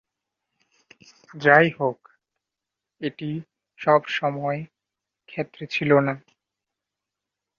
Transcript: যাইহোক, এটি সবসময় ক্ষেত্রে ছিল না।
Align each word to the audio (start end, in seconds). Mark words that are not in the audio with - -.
যাইহোক, 1.35 1.99
এটি 3.01 3.29
সবসময় 3.79 4.59
ক্ষেত্রে 5.29 5.63
ছিল 5.67 5.91
না। 5.99 6.13